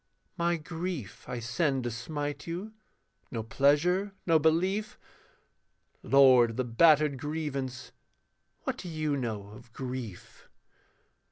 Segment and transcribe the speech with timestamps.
[0.35, 2.73] My grief I send to smite you,
[3.29, 4.97] no pleasure, no belief,
[6.01, 7.91] Lord of the battered grievance,
[8.63, 10.49] what do you know of grief?